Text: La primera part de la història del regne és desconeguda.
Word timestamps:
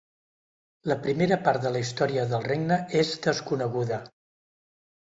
La 0.91 0.97
primera 1.03 1.37
part 1.49 1.63
de 1.67 1.73
la 1.75 1.83
història 1.85 2.27
del 2.33 2.45
regne 2.49 2.79
és 3.05 3.17
desconeguda. 3.29 4.03